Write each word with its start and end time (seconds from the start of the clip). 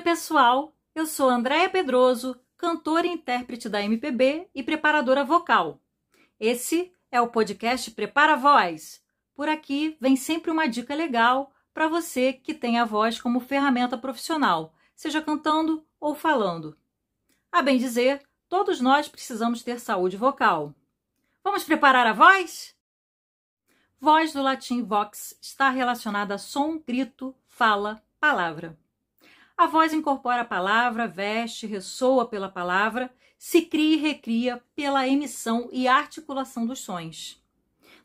pessoal, 0.00 0.74
eu 0.94 1.04
sou 1.04 1.28
Andréia 1.28 1.68
Pedroso, 1.68 2.40
cantora 2.56 3.06
e 3.06 3.10
intérprete 3.10 3.68
da 3.68 3.82
MPB 3.82 4.48
e 4.54 4.62
preparadora 4.62 5.22
vocal. 5.22 5.78
Esse 6.38 6.90
é 7.10 7.20
o 7.20 7.28
podcast 7.28 7.90
Prepara 7.90 8.34
Voz. 8.34 9.04
Por 9.34 9.48
aqui 9.48 9.96
vem 10.00 10.16
sempre 10.16 10.50
uma 10.50 10.66
dica 10.66 10.94
legal 10.94 11.52
para 11.74 11.86
você 11.86 12.32
que 12.32 12.54
tem 12.54 12.78
a 12.78 12.84
voz 12.84 13.20
como 13.20 13.40
ferramenta 13.40 13.98
profissional, 13.98 14.74
seja 14.94 15.20
cantando 15.20 15.86
ou 16.00 16.14
falando. 16.14 16.78
A 17.52 17.60
bem 17.60 17.76
dizer, 17.76 18.22
todos 18.48 18.80
nós 18.80 19.06
precisamos 19.06 19.62
ter 19.62 19.78
saúde 19.78 20.16
vocal. 20.16 20.74
Vamos 21.44 21.64
preparar 21.64 22.06
a 22.06 22.12
voz? 22.14 22.74
Voz 24.00 24.32
do 24.32 24.42
latim 24.42 24.82
vox 24.82 25.36
está 25.42 25.68
relacionada 25.68 26.36
a 26.36 26.38
som, 26.38 26.78
grito, 26.78 27.34
fala, 27.46 28.02
palavra. 28.18 28.78
A 29.60 29.66
voz 29.66 29.92
incorpora 29.92 30.40
a 30.40 30.44
palavra, 30.46 31.06
veste, 31.06 31.66
ressoa 31.66 32.26
pela 32.26 32.48
palavra, 32.48 33.12
se 33.36 33.60
cria 33.60 33.94
e 33.94 33.98
recria 33.98 34.64
pela 34.74 35.06
emissão 35.06 35.68
e 35.70 35.86
articulação 35.86 36.64
dos 36.64 36.80
sons. 36.80 37.44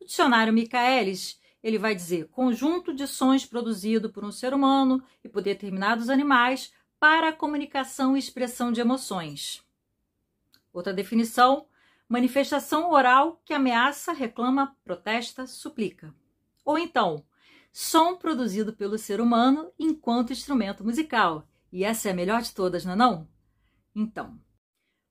No 0.00 0.06
dicionário 0.06 0.52
Michaelis, 0.52 1.40
ele 1.60 1.76
vai 1.76 1.92
dizer 1.92 2.28
conjunto 2.28 2.94
de 2.94 3.04
sons 3.04 3.44
produzido 3.44 4.10
por 4.10 4.24
um 4.24 4.30
ser 4.30 4.54
humano 4.54 5.02
e 5.24 5.28
por 5.28 5.42
determinados 5.42 6.08
animais 6.08 6.72
para 7.00 7.30
a 7.30 7.32
comunicação 7.32 8.16
e 8.16 8.20
expressão 8.20 8.70
de 8.70 8.80
emoções. 8.80 9.60
Outra 10.72 10.92
definição, 10.94 11.66
manifestação 12.08 12.92
oral 12.92 13.42
que 13.44 13.52
ameaça, 13.52 14.12
reclama, 14.12 14.76
protesta, 14.84 15.48
suplica. 15.48 16.14
Ou 16.64 16.78
então, 16.78 17.24
som 17.72 18.16
produzido 18.16 18.72
pelo 18.72 18.98
ser 18.98 19.20
humano 19.20 19.72
enquanto 19.78 20.32
instrumento 20.32 20.84
musical. 20.84 21.46
E 21.72 21.84
essa 21.84 22.08
é 22.08 22.12
a 22.12 22.14
melhor 22.14 22.42
de 22.42 22.52
todas, 22.52 22.84
não 22.84 22.92
é 22.92 22.96
não? 22.96 23.28
Então, 23.94 24.40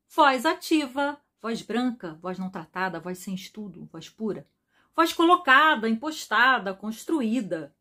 voz 0.09 0.45
ativa, 0.45 1.19
voz 1.41 1.61
branca, 1.61 2.17
voz 2.21 2.37
não 2.37 2.49
tratada, 2.49 2.99
voz 2.99 3.17
sem 3.19 3.33
estudo, 3.33 3.87
voz 3.91 4.09
pura, 4.09 4.47
voz 4.95 5.13
colocada, 5.13 5.87
impostada, 5.87 6.73
construída, 6.73 7.73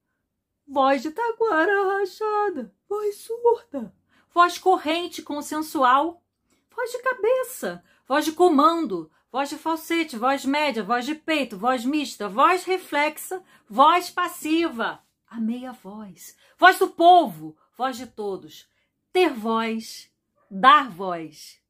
voz 0.67 1.03
de 1.03 1.11
taguara 1.11 1.99
rachada, 1.99 2.73
voz 2.89 3.17
surda, 3.17 3.95
voz 4.33 4.59
corrente, 4.59 5.23
consensual, 5.23 6.23
voz 6.71 6.93
de 6.93 6.99
cabeça, 7.03 7.83
voz 8.06 8.25
de 8.25 8.33
comando, 8.33 9.11
voz 9.31 9.51
de 9.51 9.57
falsete, 9.57 10.17
voz 10.17 10.45
média, 10.45 10.83
voz 10.83 11.05
de 11.05 11.15
peito, 11.15 11.59
voz 11.59 11.84
mista, 11.84 12.29
voz 12.29 12.65
reflexa, 12.65 13.43
voz 13.69 14.11
passiva, 14.11 15.01
a 15.29 15.39
meia 15.39 15.73
voz, 15.73 16.37
voz 16.59 16.79
do 16.79 16.89
povo, 16.89 17.56
voz 17.77 17.97
de 17.97 18.06
todos, 18.06 18.69
ter 19.12 19.33
voz, 19.33 20.11
dar 20.51 20.91
voz. 20.91 21.61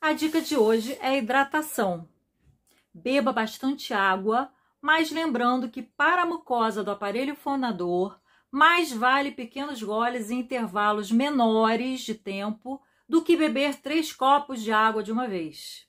A 0.00 0.12
dica 0.12 0.40
de 0.40 0.56
hoje 0.56 0.98
é 1.00 1.16
hidratação. 1.16 2.08
Beba 2.92 3.32
bastante 3.32 3.92
água, 3.92 4.52
mas 4.80 5.10
lembrando 5.10 5.70
que 5.70 5.82
para 5.82 6.22
a 6.22 6.26
mucosa 6.26 6.84
do 6.84 6.90
aparelho 6.90 7.34
fonador, 7.34 8.18
mais 8.50 8.92
vale 8.92 9.32
pequenos 9.32 9.82
goles 9.82 10.30
em 10.30 10.40
intervalos 10.40 11.10
menores 11.10 12.02
de 12.02 12.14
tempo 12.14 12.80
do 13.08 13.22
que 13.22 13.36
beber 13.36 13.76
três 13.76 14.12
copos 14.12 14.62
de 14.62 14.72
água 14.72 15.02
de 15.02 15.12
uma 15.12 15.28
vez. 15.28 15.86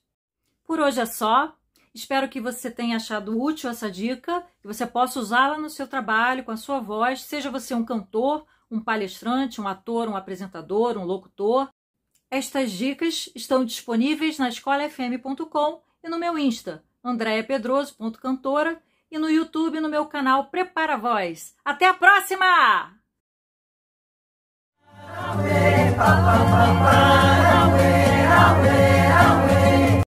Por 0.64 0.80
hoje 0.80 1.00
é 1.00 1.06
só. 1.06 1.54
Espero 1.94 2.28
que 2.28 2.40
você 2.40 2.70
tenha 2.70 2.96
achado 2.96 3.40
útil 3.40 3.70
essa 3.70 3.90
dica, 3.90 4.44
que 4.60 4.66
você 4.66 4.86
possa 4.86 5.18
usá-la 5.18 5.56
no 5.56 5.70
seu 5.70 5.88
trabalho, 5.88 6.44
com 6.44 6.50
a 6.50 6.56
sua 6.56 6.78
voz, 6.78 7.22
seja 7.22 7.50
você 7.50 7.74
um 7.74 7.84
cantor, 7.84 8.44
um 8.70 8.80
palestrante, 8.80 9.60
um 9.60 9.66
ator, 9.66 10.08
um 10.08 10.16
apresentador, 10.16 10.98
um 10.98 11.04
locutor. 11.04 11.70
Estas 12.30 12.70
dicas 12.72 13.30
estão 13.34 13.64
disponíveis 13.64 14.38
na 14.38 14.48
escolafm.com 14.48 15.82
e 16.02 16.08
no 16.08 16.18
meu 16.18 16.36
Insta, 16.36 16.84
andreapedroso.cantora, 17.02 18.82
e 19.10 19.18
no 19.18 19.30
YouTube 19.30 19.80
no 19.80 19.88
meu 19.88 20.06
canal 20.06 20.46
Prepara 20.46 20.96
Voz. 20.96 21.54
Até 21.64 21.86
a 21.86 21.94
próxima! 21.94 22.96